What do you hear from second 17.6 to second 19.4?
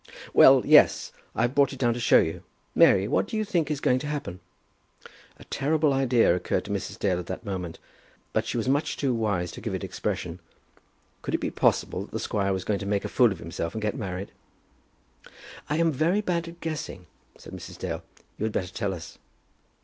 Dale. "You had better tell us."